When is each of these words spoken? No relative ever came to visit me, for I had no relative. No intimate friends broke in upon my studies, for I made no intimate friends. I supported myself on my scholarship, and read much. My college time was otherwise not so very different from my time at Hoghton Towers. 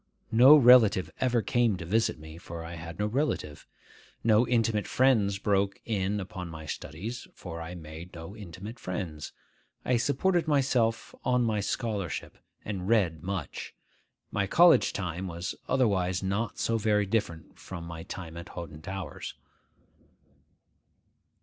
No 0.31 0.55
relative 0.57 1.11
ever 1.19 1.43
came 1.43 1.77
to 1.77 1.85
visit 1.85 2.17
me, 2.17 2.39
for 2.39 2.65
I 2.65 2.73
had 2.73 2.97
no 2.97 3.05
relative. 3.05 3.67
No 4.23 4.47
intimate 4.47 4.87
friends 4.87 5.37
broke 5.37 5.79
in 5.85 6.19
upon 6.19 6.49
my 6.49 6.65
studies, 6.65 7.27
for 7.35 7.61
I 7.61 7.75
made 7.75 8.15
no 8.15 8.35
intimate 8.35 8.79
friends. 8.79 9.31
I 9.85 9.97
supported 9.97 10.47
myself 10.47 11.13
on 11.23 11.43
my 11.43 11.59
scholarship, 11.59 12.39
and 12.65 12.87
read 12.87 13.21
much. 13.21 13.75
My 14.31 14.47
college 14.47 14.91
time 14.91 15.27
was 15.27 15.53
otherwise 15.67 16.23
not 16.23 16.57
so 16.57 16.79
very 16.79 17.05
different 17.05 17.59
from 17.59 17.83
my 17.85 18.01
time 18.01 18.37
at 18.37 18.49
Hoghton 18.49 18.81
Towers. 18.81 19.35